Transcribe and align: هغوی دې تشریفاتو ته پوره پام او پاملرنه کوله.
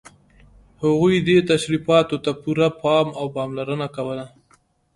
هغوی 0.83 1.15
دې 1.27 1.37
تشریفاتو 1.51 2.15
ته 2.25 2.31
پوره 2.41 2.67
پام 2.81 3.07
او 3.19 3.25
پاملرنه 3.35 3.87
کوله. 3.95 4.25